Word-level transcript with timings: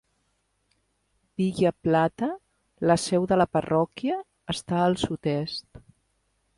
Ville 1.41 1.73
Platte, 1.87 2.31
la 2.91 2.97
seu 3.05 3.29
de 3.33 3.39
la 3.41 3.49
parròquia, 3.59 4.19
està 4.57 4.85
al 4.91 5.01
sud-est. 5.07 5.85